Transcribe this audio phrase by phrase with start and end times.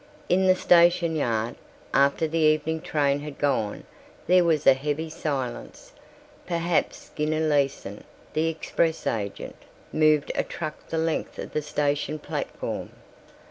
[0.29, 1.53] In the station yard,
[1.93, 3.83] after the evening train had gone,
[4.25, 5.93] there was a heavy silence.
[6.47, 8.03] Perhaps Skinner Leason,
[8.33, 9.57] the express agent,
[9.93, 12.89] moved a truck the length of the station platform.